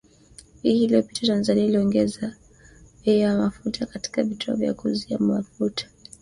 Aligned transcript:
Wiki 0.63 0.83
iliyopita, 0.83 1.27
Tanzania 1.27 1.65
iliongeza 1.65 2.35
bei 3.05 3.19
ya 3.19 3.37
mafuta 3.37 3.85
katika 3.85 4.23
vituo 4.23 4.55
vya 4.55 4.73
kuuzia 4.73 5.17
mafuta. 5.19 5.87